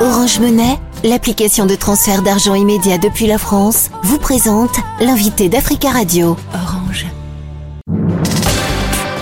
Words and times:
Orange 0.00 0.38
Monnaie, 0.38 0.78
l'application 1.02 1.66
de 1.66 1.74
transfert 1.74 2.22
d'argent 2.22 2.54
immédiat 2.54 2.98
depuis 2.98 3.26
la 3.26 3.36
France, 3.36 3.90
vous 4.04 4.20
présente 4.20 4.76
l'invité 5.00 5.48
d'Africa 5.48 5.90
Radio. 5.90 6.36
Orange. 6.54 7.04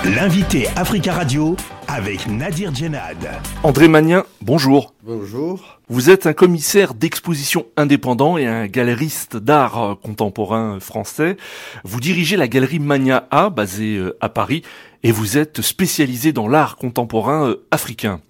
L'invité 0.05 0.69
Africa 0.77 1.15
Radio 1.15 1.57
avec 1.89 2.29
Nadir 2.29 2.75
Djenad. 2.75 3.17
André 3.63 3.89
Magnin, 3.89 4.25
bonjour. 4.43 4.93
Bonjour. 5.03 5.79
Vous 5.89 6.11
êtes 6.11 6.27
un 6.27 6.35
commissaire 6.35 6.93
d'exposition 6.93 7.65
indépendant 7.79 8.37
et 8.37 8.47
un 8.47 8.67
galeriste 8.67 9.39
d'art 9.39 9.97
contemporain 10.03 10.79
français. 10.79 11.39
Vous 11.85 12.01
dirigez 12.01 12.37
la 12.37 12.49
galerie 12.49 12.81
Mania 12.81 13.27
A, 13.31 13.49
basée 13.49 13.97
euh, 13.97 14.15
à 14.21 14.29
Paris, 14.29 14.61
et 15.03 15.11
vous 15.11 15.39
êtes 15.39 15.63
spécialisé 15.63 16.33
dans 16.33 16.49
l'art 16.49 16.77
contemporain 16.77 17.49
euh, 17.49 17.67
africain. 17.71 18.21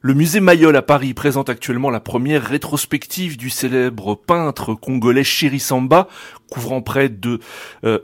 Le 0.00 0.14
musée 0.14 0.38
Mayol 0.38 0.76
à 0.76 0.82
Paris 0.82 1.12
présente 1.12 1.48
actuellement 1.48 1.90
la 1.90 1.98
première 1.98 2.44
rétrospective 2.44 3.36
du 3.36 3.50
célèbre 3.50 4.14
peintre 4.14 4.74
congolais 4.74 5.24
Chéri 5.24 5.58
Samba, 5.58 6.06
couvrant 6.50 6.82
près 6.82 7.08
de 7.08 7.40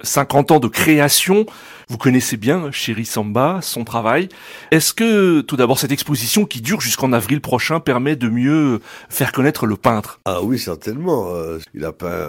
50 0.03 0.51
euh, 0.51 0.55
ans 0.55 0.61
de 0.61 0.69
création. 0.69 1.47
Vous 1.89 1.99
connaissez 1.99 2.37
bien 2.39 2.71
Chéri 2.71 3.05
Samba, 3.05 3.61
son 3.61 3.85
travail. 3.85 4.29
Est-ce 4.71 4.95
que 4.95 5.43
tout 5.43 5.57
d'abord 5.57 5.79
cette 5.79 5.93
exposition 5.93 6.47
qui 6.47 6.63
dure 6.63 6.81
jusqu'en 6.81 7.13
avril 7.13 7.41
prochain 7.43 7.79
permet 7.79 8.17
de 8.17 8.29
mieux 8.29 8.81
faire 9.11 9.33
connaître 9.33 9.67
le 9.67 9.77
peintre? 9.77 10.21
Ah 10.25 10.43
oui, 10.43 10.59
certainement. 10.59 11.35
Euh, 11.35 11.59
il 11.75 11.85
a 11.85 11.93
peint 11.93 12.29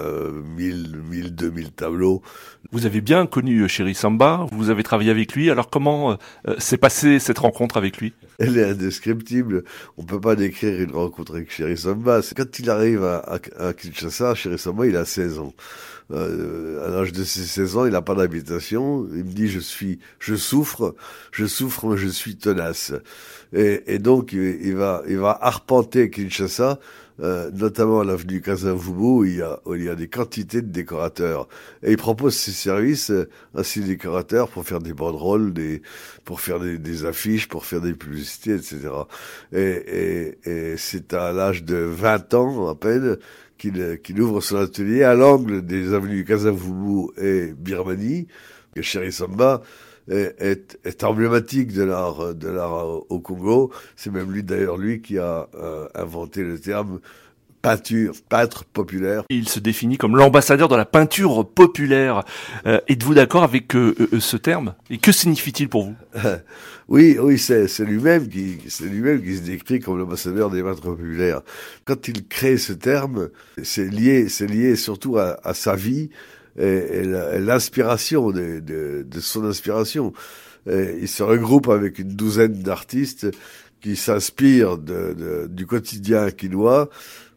1000, 0.58 1.00
1000, 1.10 1.36
2000 1.36 1.72
tableaux. 1.72 2.22
Vous 2.72 2.86
avez 2.86 3.00
bien 3.00 3.26
connu 3.28 3.70
Chéri 3.70 3.96
Samba, 3.96 4.48
vous 4.52 4.70
avez 4.70 4.84
travaillé 4.84 5.12
avec 5.12 5.34
lui. 5.34 5.50
Alors 5.50 5.70
comment 5.70 6.18
euh, 6.48 6.56
s'est 6.58 6.78
passée 6.78 7.20
cette 7.20 7.40
rencontre 7.40 7.78
avec 7.78 7.98
lui? 7.98 8.14
Elle 8.40 8.58
est 8.58 8.70
indescriptible. 8.72 9.64
On 9.98 10.04
peut 10.04 10.20
pas 10.20 10.36
décrire 10.36 10.82
une 10.82 10.92
rencontre 10.92 11.36
avec 11.36 11.52
Chéri 11.52 11.78
Samba. 11.78 12.20
Quand 12.36 12.60
il 12.60 12.70
arrive 12.70 13.04
à, 13.04 13.20
à, 13.20 13.68
à 13.68 13.74
Kinshasa, 13.74 14.36
Chéri 14.36 14.58
Samba, 14.58 14.88
il 14.88 14.98
a 14.98 15.06
16 15.06 15.40
ans. 15.40 15.54
Euh, 16.12 16.86
à 16.86 16.90
l'âge 16.90 17.14
de 17.14 17.24
ses 17.24 17.44
16 17.44 17.78
ans, 17.78 17.86
il 17.86 17.92
n'a 17.92 18.02
pas 18.02 18.16
d'habitation. 18.16 19.08
Il 19.12 19.24
me 19.24 19.32
dit, 19.32 19.48
je 19.48 19.60
suis, 19.60 20.00
je 20.20 20.36
souffre, 20.36 20.96
je 21.32 21.46
souffre, 21.46 21.88
mais 21.88 21.98
je 21.98 22.08
suis 22.08 22.36
tenace. 22.36 22.94
Et, 23.54 23.84
et 23.88 24.00
donc, 24.00 24.34
il, 24.34 24.76
va, 24.76 25.02
il 25.08 25.18
va 25.18 25.38
arpenter 25.42 26.10
Kinshasa, 26.10 26.80
euh, 27.22 27.50
notamment 27.54 28.02
à 28.02 28.04
l'avenue 28.04 28.42
Kazavubu, 28.42 29.02
où 29.02 29.26
il 29.26 29.38
y, 29.38 29.44
il 29.76 29.84
y 29.84 29.90
a 29.90 29.96
des 29.96 30.08
quantités 30.08 30.62
de 30.62 30.68
décorateurs. 30.68 31.48
Et 31.82 31.92
il 31.92 31.98
propose 31.98 32.36
ses 32.36 32.52
services 32.52 33.10
euh, 33.10 33.30
à 33.56 33.64
ces 33.64 33.80
décorateurs 33.80 34.50
pour 34.50 34.66
faire 34.66 34.80
des 34.80 34.94
banderoles, 34.94 35.54
des, 35.54 35.82
pour 36.24 36.42
faire 36.42 36.60
des, 36.60 36.78
des 36.78 37.06
affiches, 37.06 37.48
pour 37.48 37.66
faire 37.66 37.82
des 37.82 37.94
publicités, 37.94 38.56
etc. 38.56 38.90
Et, 39.54 40.38
et, 40.46 40.50
et 40.50 40.78
c'est 40.78 41.14
à 41.14 41.32
l'âge 41.32 41.64
de 41.64 41.78
20 41.78 42.34
ans, 42.36 42.68
à 42.68 42.76
peine, 42.76 43.18
qu'il 43.58 44.22
ouvre 44.22 44.42
son 44.42 44.58
atelier 44.58 45.04
à 45.04 45.16
l'angle 45.16 45.66
des 45.66 45.94
avenues 45.94 46.26
Kazavubu 46.26 47.12
et 47.18 47.54
Birmanie. 47.54 48.28
Et 48.76 48.82
Chéri 48.82 49.12
Samba 49.12 49.62
est, 50.10 50.36
est, 50.40 50.80
est, 50.84 51.04
emblématique 51.04 51.74
de 51.74 51.84
l'art 51.84 52.34
l'art 52.48 53.12
au 53.12 53.20
Congo. 53.20 53.72
C'est 53.96 54.12
même 54.12 54.32
lui 54.32 54.44
d'ailleurs 54.44 54.78
lui 54.78 55.02
qui 55.02 55.18
a 55.18 55.48
euh, 55.56 55.88
inventé 55.96 56.44
le 56.44 56.60
terme 56.60 57.00
peinture, 57.66 58.14
peintre 58.30 58.64
populaire. 58.64 59.24
Il 59.30 59.50
se 59.50 59.60
définit 59.60 59.98
comme 59.98 60.16
l'ambassadeur 60.16 60.68
de 60.68 60.76
la 60.76 60.86
peinture 60.86 61.50
populaire. 61.50 62.24
Euh, 62.68 62.80
Êtes-vous 62.88 63.16
d'accord 63.16 63.42
avec 63.42 63.76
euh, 63.76 63.96
euh, 64.14 64.20
ce 64.20 64.38
terme? 64.38 64.76
Et 64.92 65.00
que 65.00 65.12
signifie-t-il 65.12 65.68
pour 65.68 65.86
vous? 65.86 65.96
Oui, 66.88 67.18
oui, 67.20 67.40
c'est 67.40 67.80
lui-même 67.80 68.30
qui, 68.30 68.60
c'est 68.68 68.84
lui-même 68.84 69.20
qui 69.20 69.38
se 69.38 69.42
décrit 69.42 69.80
comme 69.80 69.98
l'ambassadeur 69.98 70.52
des 70.52 70.62
peintres 70.62 70.84
populaires. 70.84 71.42
Quand 71.84 72.08
il 72.08 72.28
crée 72.28 72.58
ce 72.58 72.74
terme, 72.74 73.30
c'est 73.64 73.88
lié, 73.88 74.30
c'est 74.30 74.46
lié 74.46 74.76
surtout 74.76 75.18
à, 75.18 75.40
à, 75.44 75.56
sa 75.56 75.76
vie 75.76 76.12
et, 76.60 76.64
et 76.68 77.40
l'inspiration 77.40 78.30
de, 78.30 78.60
de, 78.60 79.04
de, 79.04 79.20
son 79.20 79.46
inspiration. 79.46 80.14
Et 80.70 80.98
il 81.02 81.08
se 81.08 81.24
regroupe 81.24 81.70
avec 81.70 81.98
une 81.98 82.10
douzaine 82.10 82.54
d'artistes 82.54 83.32
qui 83.82 83.96
s'inspirent 83.96 84.78
de, 84.78 85.14
de, 85.14 85.48
du 85.48 85.66
quotidien 85.66 86.30
quinois 86.30 86.90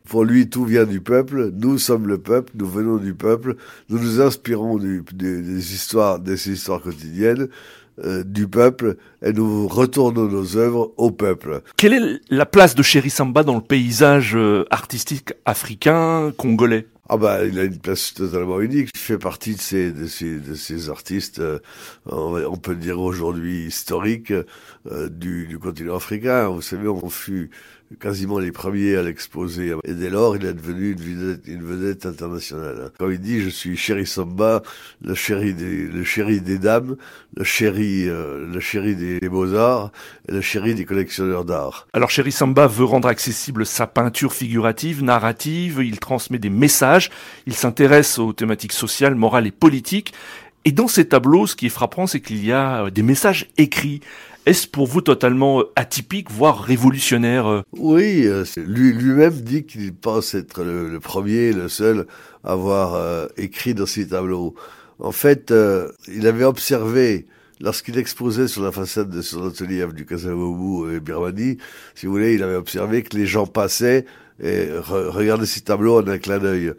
pour 0.09 0.25
lui, 0.25 0.49
tout 0.49 0.65
vient 0.65 0.85
du 0.85 1.01
peuple. 1.01 1.53
Nous 1.55 1.79
sommes 1.79 2.09
le 2.09 2.19
peuple. 2.19 2.53
Nous 2.57 2.67
venons 2.67 2.97
du 2.97 3.15
peuple. 3.15 3.57
Nous 3.89 3.99
nous 3.99 4.21
inspirons 4.21 4.79
du, 4.79 5.05
des, 5.13 5.43
des, 5.43 5.75
histoires, 5.75 6.19
des 6.19 6.51
histoires 6.51 6.81
quotidiennes 6.81 7.49
euh, 8.05 8.25
du 8.25 8.49
peuple 8.49 8.97
et 9.23 9.33
nous 9.33 9.69
retournons 9.69 10.27
nos 10.27 10.57
œuvres 10.57 10.93
au 10.97 11.11
peuple. 11.11 11.63
Quelle 11.77 11.93
est 11.93 12.21
la 12.31 12.47
place 12.47 12.75
de 12.75 12.83
Chéri 12.83 13.11
Samba 13.11 13.43
dans 13.43 13.57
le 13.57 13.61
paysage 13.61 14.35
euh, 14.35 14.65
artistique 14.71 15.33
africain, 15.45 16.33
congolais? 16.37 16.87
Ah 17.11 17.17
bah, 17.17 17.43
il 17.45 17.59
a 17.59 17.65
une 17.65 17.79
place 17.79 18.13
totalement 18.13 18.61
unique. 18.61 18.91
Il 18.95 19.01
fait 19.01 19.17
partie 19.17 19.55
de 19.55 19.61
ces 19.61 19.93
de 19.93 20.07
ces 20.07 20.39
de 20.39 20.55
ces 20.55 20.91
artistes, 20.91 21.39
euh, 21.39 21.59
on, 22.05 22.57
peut 22.59 22.75
dire 22.75 23.01
aujourd'hui 23.01 23.65
historiques 23.65 24.31
euh, 24.31 25.09
du, 25.09 25.47
du 25.47 25.59
continent 25.59 25.97
africain. 25.97 26.49
Vous 26.49 26.61
savez, 26.61 26.87
on 26.87 27.09
fut 27.09 27.51
quasiment 28.01 28.39
les 28.39 28.53
premiers 28.53 28.97
à 28.97 29.03
l'exposer. 29.03 29.75
Et 29.85 29.95
dès 29.95 30.11
lors, 30.11 30.37
il 30.37 30.45
est 30.45 30.53
devenu 30.53 30.97
une 31.47 31.63
vedette, 31.63 32.07
internationale. 32.07 32.91
Quand 32.99 33.11
il 33.11 33.19
dit, 33.19 33.41
je 33.41 33.49
suis 33.49 33.77
chéri 33.77 34.07
Samba, 34.07 34.63
le 35.03 35.15
chéri 35.15 35.55
des, 35.55 35.87
le 35.87 36.05
chéri 36.05 36.41
des 36.41 36.59
dames, 36.59 36.97
le 37.37 37.45
chéri, 37.45 38.09
euh, 38.09 38.47
le 38.53 38.61
chéri 38.61 38.95
des, 38.95 39.29
beaux-arts 39.29 39.91
et 40.29 40.33
le 40.33 40.41
chéri 40.41 40.75
des 40.75 40.85
collectionneurs 40.85 41.45
d'art. 41.45 41.89
Alors, 41.93 42.11
chéri 42.11 42.33
Samba 42.33 42.67
veut 42.67 42.85
rendre 42.85 43.09
accessible 43.09 43.67
sa 43.67 43.87
peinture 43.87 44.33
figurative, 44.33 45.03
narrative, 45.03 45.81
il 45.83 45.99
transmet 45.99 46.39
des 46.39 46.51
messages, 46.51 47.11
il 47.47 47.55
s'intéresse 47.55 48.19
aux 48.19 48.33
thématiques 48.33 48.73
sociales, 48.73 49.15
morales 49.15 49.47
et 49.47 49.53
politiques. 49.53 50.13
Et 50.69 50.71
dans 50.71 50.87
ces 50.87 51.09
tableaux, 51.09 51.47
ce 51.47 51.57
qui 51.57 51.65
est 51.65 51.71
frappant, 51.71 52.07
c'est 52.07 52.21
qu'il 52.21 52.45
y 52.45 52.53
a 52.53 52.91
des 52.91 53.03
messages 53.03 53.49
écrits. 53.57 54.01
Est-ce 54.45 54.69
pour 54.69 54.87
vous 54.87 55.01
totalement 55.01 55.61
euh, 55.61 55.73
atypique, 55.77 56.31
voire 56.31 56.63
révolutionnaire 56.63 57.47
euh? 57.47 57.63
Oui, 57.73 58.27
euh, 58.27 58.45
lui, 58.59 58.93
lui-même 58.93 59.33
dit 59.33 59.65
qu'il 59.65 59.95
pense 59.95 60.35
être 60.35 60.63
le, 60.63 61.01
premier, 61.01 61.55
le 61.55 61.71
seul 61.71 62.07
à 62.45 62.53
avoir 62.53 63.29
écrit 63.39 63.73
dans 63.73 63.87
ses 63.87 64.09
tableaux. 64.09 64.55
En 64.99 65.11
fait, 65.11 65.55
il 66.07 66.27
avait 66.27 66.45
observé 66.45 67.25
lorsqu'il 67.61 67.99
exposait 67.99 68.49
sur 68.49 68.63
la 68.63 68.73
façade 68.73 69.11
de 69.11 69.23
son 69.23 69.49
atelier 69.49 69.83
avenue 69.83 70.05
Kasavubu 70.05 70.95
et 70.95 71.01
Birmanie, 71.01 71.59
si 71.95 72.07
vous 72.07 72.13
voulez, 72.13 72.35
il 72.35 72.43
avait 72.43 72.57
observé 72.57 73.03
que 73.03 73.17
les 73.17 73.27
gens 73.27 73.47
passaient 73.47 74.05
et 74.43 74.69
regardaient 74.79 75.47
ses 75.47 75.63
tableaux 75.63 76.01
en 76.01 76.07
un 76.07 76.19
clin 76.19 76.39
d'œil. 76.39 76.73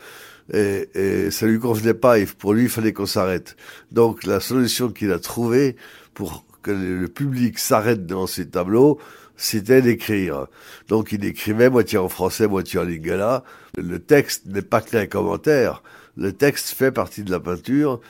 Et, 0.51 0.89
et, 0.95 1.31
ça 1.31 1.45
lui 1.45 1.59
convenait 1.59 1.93
pas. 1.93 2.19
Et 2.19 2.25
pour 2.25 2.53
lui, 2.53 2.63
il 2.63 2.69
fallait 2.69 2.93
qu'on 2.93 3.05
s'arrête. 3.05 3.55
Donc, 3.91 4.23
la 4.23 4.39
solution 4.39 4.89
qu'il 4.89 5.11
a 5.11 5.19
trouvée 5.19 5.75
pour 6.13 6.45
que 6.61 6.71
le 6.71 7.07
public 7.07 7.59
s'arrête 7.59 8.05
devant 8.05 8.27
ces 8.27 8.47
tableaux, 8.47 8.99
c'était 9.39 9.81
d'écrire. 9.81 10.47
Donc 10.87 11.11
il 11.11 11.23
écrivait 11.23 11.69
moitié 11.69 11.97
en 11.97 12.09
français, 12.09 12.47
moitié 12.47 12.79
en 12.79 12.83
lingala. 12.83 13.43
Le 13.77 13.99
texte 13.99 14.45
n'est 14.47 14.61
pas 14.61 14.81
qu'un 14.81 15.07
commentaire. 15.07 15.81
Le 16.17 16.33
texte 16.33 16.69
fait 16.69 16.91
partie 16.91 17.23
de 17.23 17.31
la 17.31 17.39
peinture. 17.39 18.01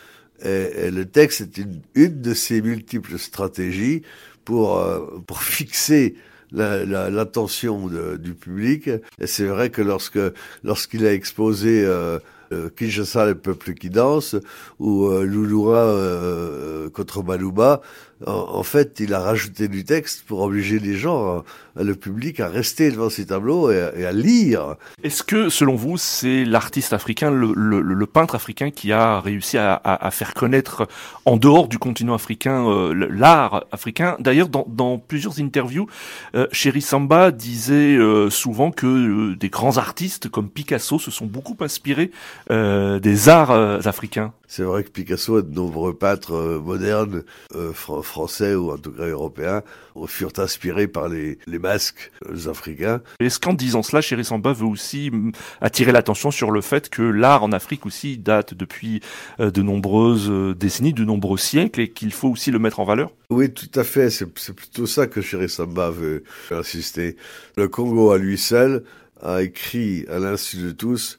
Et, 0.44 0.92
le 0.92 1.06
texte 1.06 1.42
est 1.42 1.58
une, 1.58 2.22
de 2.22 2.34
ses 2.34 2.62
multiples 2.62 3.18
stratégies 3.18 4.04
pour, 4.46 4.78
euh, 4.78 5.22
pour 5.26 5.42
fixer 5.44 6.16
l'attention 6.52 7.88
la, 7.88 8.18
du 8.18 8.34
public. 8.34 8.90
Et 9.20 9.28
c'est 9.28 9.46
vrai 9.46 9.70
que 9.70 9.82
lorsque 9.82 10.20
lorsqu'il 10.64 11.06
a 11.06 11.14
exposé 11.14 11.84
euh, 11.86 12.20
euh, 12.52 12.70
Kinshasa, 12.70 13.26
le 13.26 13.36
peuple 13.36 13.74
qui 13.74 13.90
danse, 13.90 14.36
ou 14.80 15.08
euh, 15.08 15.24
Louloura 15.24 15.80
euh, 15.80 16.90
contre 16.90 17.24
Malouba, 17.24 17.82
en, 18.28 18.64
fait, 18.64 19.00
il 19.00 19.14
a 19.14 19.20
rajouté 19.20 19.70
du 19.70 19.86
texte 19.86 20.24
pour 20.28 20.42
obliger 20.42 20.78
les 20.80 20.98
gens, 20.98 21.44
le 21.78 21.96
public, 21.96 22.42
à 22.42 22.50
rester 22.50 22.92
devant 22.92 23.10
ces 23.10 23.28
tableaux 23.28 23.72
et, 23.72 24.06
à 24.06 24.12
lire. 24.12 24.76
Est-ce 25.04 25.24
que, 25.24 25.48
selon 25.48 25.76
vous, 25.76 25.98
c'est 25.98 26.44
l'artiste 26.44 26.92
africain, 26.92 27.32
le, 27.32 27.54
le, 27.56 27.82
le, 27.82 28.06
peintre 28.06 28.36
africain 28.36 28.72
qui 28.72 28.92
a 28.92 29.22
réussi 29.22 29.58
à, 29.58 29.74
à, 29.74 30.06
à, 30.06 30.12
faire 30.12 30.34
connaître 30.34 30.88
en 31.24 31.38
dehors 31.38 31.70
du 31.70 31.80
continent 31.80 32.14
africain 32.14 32.68
euh, 32.68 33.08
l'art 33.10 33.64
africain? 33.72 34.18
D'ailleurs, 34.20 34.50
dans, 34.50 34.66
dans, 34.68 34.98
plusieurs 34.98 35.40
interviews, 35.40 35.88
euh, 36.36 36.48
Chéri 36.52 36.82
Samba 36.82 37.32
disait 37.32 37.96
euh, 37.96 38.30
souvent 38.30 38.72
que 38.72 39.34
des 39.36 39.50
grands 39.50 39.78
artistes 39.78 40.28
comme 40.28 40.50
Picasso 40.50 41.00
se 41.00 41.10
sont 41.10 41.26
beaucoup 41.26 41.56
inspirés 41.62 42.12
des 42.50 43.30
arts 43.30 43.52
africains. 43.88 44.34
C'est 44.52 44.64
vrai 44.64 44.84
que 44.84 44.90
Picasso 44.90 45.38
et 45.38 45.44
de 45.44 45.54
nombreux 45.54 45.94
peintres 45.94 46.34
euh, 46.34 46.60
modernes, 46.60 47.24
euh, 47.56 47.72
français 47.72 48.56
ou 48.56 48.72
en 48.72 48.80
tout 48.80 48.90
cas 48.90 49.06
européens, 49.06 49.62
furent 50.08 50.34
inspirés 50.40 50.88
par 50.88 51.08
les, 51.08 51.38
les 51.46 51.60
masques 51.60 52.12
euh, 52.26 52.50
africains. 52.50 53.00
Est-ce 53.20 53.40
qu'en 53.40 53.54
disant 53.54 53.84
cela, 53.84 54.02
Chéri 54.02 54.26
Samba 54.26 54.52
veut 54.52 54.66
aussi 54.66 55.12
mm, 55.12 55.34
attirer 55.62 55.92
l'attention 55.92 56.32
sur 56.32 56.50
le 56.50 56.62
fait 56.62 56.90
que 56.90 57.04
l'art 57.04 57.44
en 57.44 57.52
Afrique 57.52 57.86
aussi 57.86 58.18
date 58.18 58.56
depuis 58.56 59.02
de 59.38 59.62
nombreuses 59.62 60.32
décennies, 60.58 60.94
de 60.94 61.06
nombreux 61.06 61.38
siècles, 61.38 61.82
et 61.82 61.90
qu'il 61.90 62.12
faut 62.12 62.30
aussi 62.30 62.50
le 62.50 62.58
mettre 62.58 62.80
en 62.80 62.86
valeur 62.86 63.12
Oui, 63.30 63.54
tout 63.54 63.70
à 63.76 63.84
fait. 63.84 64.10
C'est 64.10 64.26
plutôt 64.26 64.88
ça 64.88 65.06
que 65.06 65.22
Chéri 65.22 65.48
Samba 65.48 65.92
veut 65.92 66.24
insister. 66.50 67.18
Le 67.56 67.68
Congo 67.68 68.10
à 68.10 68.18
lui 68.18 68.40
seul 68.40 68.84
a 69.22 69.44
écrit 69.44 70.06
à 70.10 70.18
l'insu 70.18 70.58
de 70.58 70.72
tous 70.72 71.19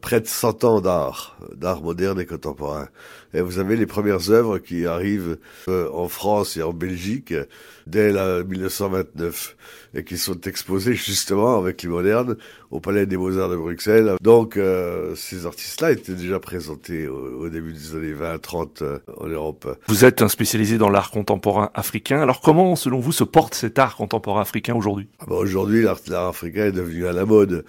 près 0.00 0.20
de 0.20 0.26
100 0.26 0.64
ans 0.64 0.80
d'art, 0.80 1.36
d'art 1.54 1.82
moderne 1.82 2.20
et 2.20 2.26
contemporain. 2.26 2.88
Et 3.34 3.40
vous 3.40 3.58
avez 3.58 3.76
les 3.76 3.86
premières 3.86 4.30
œuvres 4.30 4.58
qui 4.58 4.86
arrivent 4.86 5.38
euh, 5.68 5.90
en 5.92 6.08
France 6.08 6.56
et 6.56 6.62
en 6.62 6.72
Belgique 6.72 7.34
dès 7.86 8.12
la 8.12 8.44
1929 8.44 9.56
et 9.94 10.04
qui 10.04 10.16
sont 10.16 10.40
exposées 10.42 10.94
justement 10.94 11.58
avec 11.58 11.82
les 11.82 11.88
modernes 11.88 12.36
au 12.70 12.80
Palais 12.80 13.06
des 13.06 13.16
Beaux-Arts 13.16 13.50
de 13.50 13.56
Bruxelles. 13.56 14.12
Donc 14.22 14.56
euh, 14.56 15.14
ces 15.16 15.46
artistes-là 15.46 15.90
étaient 15.90 16.14
déjà 16.14 16.38
présentés 16.38 17.08
au, 17.08 17.48
début 17.48 17.72
des 17.72 17.94
années 17.94 18.14
20-30 18.14 19.00
en 19.18 19.26
Europe. 19.26 19.78
Vous 19.88 20.04
êtes 20.04 20.22
un 20.22 20.28
spécialisé 20.28 20.78
dans 20.78 20.88
l'art 20.88 21.10
contemporain 21.10 21.70
africain. 21.74 22.20
Alors 22.20 22.40
comment, 22.40 22.76
selon 22.76 23.00
vous, 23.00 23.12
se 23.12 23.24
porte 23.24 23.54
cet 23.54 23.78
art 23.78 23.96
contemporain 23.96 24.42
africain 24.42 24.74
aujourd'hui? 24.74 25.08
Ah 25.18 25.24
bah 25.28 25.36
Aujourd'hui, 25.36 25.82
l'art 25.82 26.28
africain 26.28 26.66
est 26.66 26.72
devenu 26.72 27.06
à 27.06 27.12
la 27.12 27.26
mode. 27.26 27.64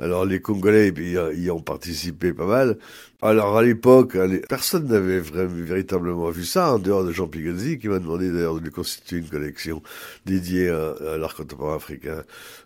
Alors 0.00 0.24
les 0.24 0.40
Congolais 0.40 0.92
y 1.36 1.50
ont 1.50 1.60
participé 1.60 2.32
pas 2.32 2.46
mal. 2.46 2.78
Alors 3.20 3.56
à 3.58 3.64
l'époque, 3.64 4.16
personne 4.48 4.86
n'avait 4.86 5.18
véritablement 5.18 6.30
vu 6.30 6.44
ça, 6.44 6.74
en 6.74 6.78
dehors 6.78 7.02
de 7.02 7.10
Jean 7.10 7.26
Pigozzi, 7.26 7.80
qui 7.80 7.88
m'a 7.88 7.98
demandé 7.98 8.30
d'ailleurs 8.30 8.54
de 8.54 8.60
lui 8.60 8.70
constituer 8.70 9.16
une 9.16 9.28
collection 9.28 9.82
dédiée 10.24 10.68
à, 10.68 11.16
l'art 11.18 11.34
contemporain 11.34 11.74
africain. 11.74 12.22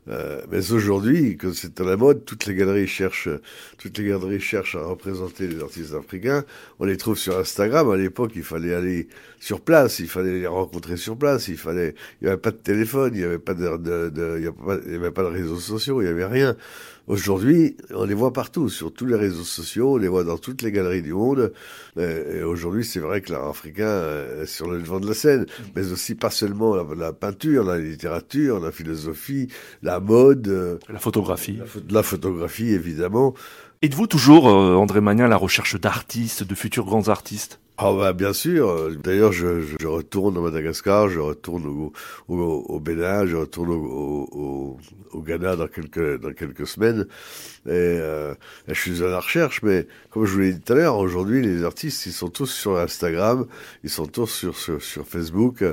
Euh, 0.08 0.42
mais 0.50 0.70
aujourd'hui, 0.72 1.38
quand 1.38 1.54
c'est 1.54 1.80
à 1.80 1.84
la 1.84 1.96
mode, 1.96 2.26
toutes 2.26 2.44
les 2.44 2.54
galeries 2.54 2.86
cherchent, 2.86 3.30
toutes 3.78 3.96
les 3.96 4.04
galeries 4.04 4.40
cherchent 4.40 4.76
à 4.76 4.84
représenter 4.84 5.46
les 5.46 5.62
artistes 5.62 5.94
africains. 5.94 6.44
On 6.80 6.84
les 6.84 6.98
trouve 6.98 7.16
sur 7.16 7.38
Instagram. 7.38 7.90
À 7.90 7.96
l'époque, 7.96 8.32
il 8.36 8.42
fallait 8.42 8.74
aller 8.74 9.08
sur 9.40 9.62
place, 9.62 10.00
il 10.00 10.08
fallait 10.08 10.38
les 10.38 10.46
rencontrer 10.46 10.98
sur 10.98 11.16
place, 11.16 11.48
il 11.48 11.56
fallait, 11.56 11.94
il 12.20 12.24
n'y 12.24 12.28
avait 12.28 12.40
pas 12.40 12.50
de 12.50 12.56
téléphone, 12.56 13.12
il 13.14 13.20
n'y 13.20 13.24
avait 13.24 13.38
pas 13.38 13.54
de, 13.54 13.78
de, 13.78 14.38
il 14.86 14.94
avait 14.96 15.10
pas 15.12 15.22
de 15.22 15.28
réseaux 15.28 15.58
sociaux, 15.58 16.02
il 16.02 16.04
n'y 16.04 16.10
avait 16.10 16.26
rien. 16.26 16.58
Aujourd'hui, 17.08 17.76
on 17.90 18.04
les 18.04 18.14
voit 18.14 18.32
partout, 18.32 18.68
sur 18.68 18.92
tous 18.92 19.06
les 19.06 19.16
réseaux 19.16 19.42
sociaux, 19.42 19.94
on 19.94 19.96
les 19.96 20.06
voit 20.06 20.22
dans 20.22 20.38
toutes 20.38 20.62
les 20.62 20.70
galeries 20.70 21.02
du 21.02 21.12
monde. 21.12 21.52
Et 21.98 22.42
aujourd'hui, 22.42 22.84
c'est 22.84 23.00
vrai 23.00 23.20
que 23.20 23.32
l'art 23.32 23.48
africain 23.48 24.02
est 24.40 24.46
sur 24.46 24.70
le 24.70 24.80
devant 24.80 25.00
de 25.00 25.08
la 25.08 25.14
scène, 25.14 25.46
mais 25.74 25.90
aussi 25.90 26.14
pas 26.14 26.30
seulement 26.30 26.76
la, 26.94 27.12
peinture, 27.12 27.64
la 27.64 27.78
littérature, 27.78 28.60
la 28.60 28.70
philosophie, 28.70 29.48
la 29.82 29.98
mode, 29.98 30.78
la 30.88 30.98
photographie, 31.00 31.58
la, 31.90 32.02
photographie 32.02 32.70
évidemment. 32.70 33.34
Êtes-vous 33.82 34.06
toujours, 34.06 34.48
euh, 34.48 34.76
André 34.76 35.00
Magnin, 35.00 35.24
à 35.24 35.28
la 35.28 35.36
recherche 35.36 35.74
d'artistes, 35.80 36.44
de 36.44 36.54
futurs 36.54 36.84
grands 36.84 37.08
artistes? 37.08 37.58
Ah 37.84 37.92
bah 37.92 38.12
bien 38.12 38.32
sûr. 38.32 38.90
D'ailleurs, 39.02 39.32
je, 39.32 39.60
je, 39.60 39.86
retourne 39.86 40.38
au 40.38 40.42
Madagascar, 40.42 41.08
je 41.08 41.20
retourne 41.20 41.66
au, 41.66 41.92
au, 42.28 42.36
au 42.38 42.80
Bénin, 42.80 43.26
je 43.26 43.36
retourne 43.36 43.70
au, 43.70 44.78
au, 45.12 45.20
Ghana 45.20 45.56
dans 45.56 45.68
quelques 45.68 46.20
dans 46.20 46.32
quelques 46.32 46.66
semaines. 46.66 47.06
Et, 47.66 47.70
euh, 47.70 48.34
je 48.68 48.74
suis 48.74 49.02
à 49.02 49.08
la 49.08 49.20
recherche, 49.20 49.62
mais 49.62 49.86
comme 50.10 50.24
je 50.24 50.32
vous 50.32 50.40
l'ai 50.40 50.52
dit 50.54 50.60
tout 50.60 50.72
à 50.72 50.76
l'heure, 50.76 50.98
aujourd'hui, 50.98 51.42
les 51.42 51.64
artistes, 51.64 52.06
ils 52.06 52.12
sont 52.12 52.28
tous 52.28 52.46
sur 52.46 52.78
Instagram, 52.78 53.46
ils 53.84 53.90
sont 53.90 54.06
tous 54.06 54.26
sur 54.26 54.56
sur, 54.56 54.82
sur 54.82 55.06
Facebook. 55.06 55.64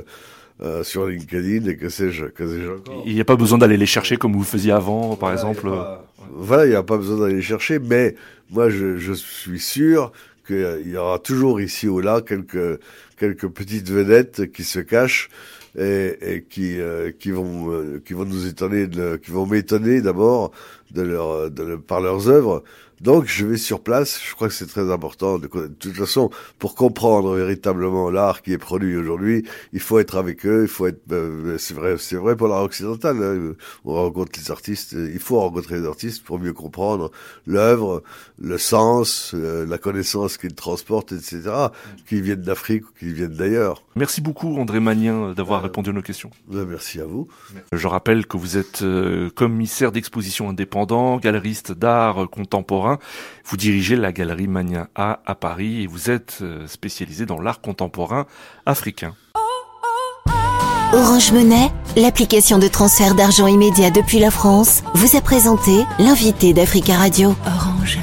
Euh, 0.62 0.84
sur 0.84 1.06
LinkedIn 1.06 1.66
et 1.70 1.76
que 1.78 1.88
sais-je, 1.88 2.26
que 2.26 2.46
sais-je 2.46 2.70
encore. 2.70 3.02
Il 3.06 3.14
n'y 3.14 3.20
a 3.22 3.24
pas 3.24 3.36
besoin 3.36 3.56
d'aller 3.56 3.78
les 3.78 3.86
chercher 3.86 4.18
comme 4.18 4.34
vous 4.34 4.44
faisiez 4.44 4.72
avant, 4.72 5.16
par 5.16 5.32
exemple. 5.32 5.70
Voilà, 6.34 6.66
il 6.66 6.68
n'y 6.68 6.74
a 6.74 6.82
pas 6.82 6.98
besoin 6.98 7.18
d'aller 7.18 7.36
les 7.36 7.42
chercher, 7.42 7.78
mais 7.78 8.14
moi 8.50 8.68
je, 8.68 8.98
je 8.98 9.14
suis 9.14 9.58
sûr 9.58 10.12
il 10.50 10.90
y 10.90 10.96
aura 10.96 11.18
toujours 11.18 11.60
ici 11.60 11.88
ou 11.88 12.00
là 12.00 12.20
quelques 12.20 12.80
quelques 13.20 13.48
petites 13.48 13.90
vedettes 13.90 14.50
qui 14.50 14.64
se 14.64 14.80
cachent 14.80 15.28
et, 15.78 16.16
et 16.22 16.42
qui 16.42 16.80
euh, 16.80 17.12
qui 17.12 17.30
vont 17.30 17.70
euh, 17.70 18.02
qui 18.04 18.14
vont 18.14 18.24
nous 18.24 18.46
étonner, 18.46 18.86
de, 18.86 19.16
qui 19.16 19.30
vont 19.30 19.46
m'étonner 19.46 20.00
d'abord 20.00 20.52
de 20.90 21.02
leur 21.02 21.50
de, 21.50 21.76
par 21.76 22.00
leurs 22.00 22.28
œuvres 22.28 22.64
donc 23.00 23.26
je 23.26 23.46
vais 23.46 23.56
sur 23.56 23.80
place, 23.80 24.20
je 24.22 24.34
crois 24.34 24.48
que 24.48 24.54
c'est 24.54 24.66
très 24.66 24.92
important. 24.92 25.38
De, 25.38 25.48
de, 25.48 25.68
toute 25.68 25.94
façon, 25.94 26.30
pour 26.58 26.74
comprendre 26.74 27.34
véritablement 27.34 28.10
l'art 28.10 28.42
qui 28.42 28.52
est 28.52 28.58
produit 28.58 28.94
aujourd'hui, 28.94 29.46
il 29.72 29.80
faut 29.80 29.98
être 29.98 30.18
avec 30.18 30.44
eux, 30.44 30.62
il 30.62 30.68
faut 30.68 30.86
être. 30.86 31.00
Euh, 31.10 31.56
c'est 31.56 31.72
vrai, 31.72 31.96
c'est 31.98 32.16
vrai 32.16 32.36
pour 32.36 32.48
l'art 32.48 32.62
occidental. 32.62 33.16
Hein. 33.22 33.54
On 33.86 33.94
rencontre 33.94 34.32
les 34.38 34.50
artistes, 34.50 34.92
il 34.92 35.18
faut 35.18 35.40
rencontrer 35.40 35.80
les 35.80 35.86
artistes 35.86 36.22
pour 36.22 36.38
mieux 36.38 36.52
comprendre 36.52 37.10
l'œuvre, 37.46 38.02
le 38.38 38.58
sens, 38.58 39.32
euh, 39.34 39.64
la 39.64 39.78
connaissance 39.78 40.36
qu'ils 40.36 40.54
transportent, 40.54 41.12
etc. 41.12 41.40
Qu'ils 42.06 42.20
viennent 42.20 42.42
d'Afrique 42.42 42.84
qu'ils 43.10 43.18
viennent 43.18 43.36
d'ailleurs. 43.36 43.82
Merci 43.96 44.20
beaucoup 44.20 44.58
André 44.58 44.80
Magnien 44.80 45.32
d'avoir 45.32 45.60
euh, 45.60 45.64
répondu 45.64 45.90
à 45.90 45.92
nos 45.92 46.02
questions. 46.02 46.30
Ben, 46.48 46.64
merci 46.64 47.00
à 47.00 47.04
vous. 47.04 47.28
Je 47.72 47.86
rappelle 47.86 48.26
que 48.26 48.36
vous 48.36 48.56
êtes 48.56 48.84
commissaire 49.34 49.92
d'exposition 49.92 50.48
indépendant, 50.48 51.18
galeriste 51.18 51.72
d'art 51.72 52.28
contemporain 52.30 52.98
vous 53.50 53.56
dirigez 53.56 53.96
la 53.96 54.12
galerie 54.12 54.46
Mania 54.46 54.88
A 54.94 55.20
à 55.26 55.34
Paris 55.34 55.82
et 55.82 55.86
vous 55.86 56.10
êtes 56.10 56.38
euh, 56.42 56.66
spécialisé 56.66 57.26
dans 57.26 57.40
l'art 57.40 57.60
contemporain 57.60 58.26
africain. 58.64 59.14
Orange 60.92 61.32
Monnaie, 61.32 61.70
l'application 61.96 62.58
de 62.58 62.68
transfert 62.68 63.14
d'argent 63.14 63.46
immédiat 63.46 63.90
depuis 63.90 64.18
la 64.18 64.30
France, 64.30 64.82
vous 64.94 65.16
a 65.16 65.20
présenté 65.20 65.84
l'invité 65.98 66.52
d'Africa 66.52 66.96
Radio. 66.96 67.34
Orange. 67.46 67.98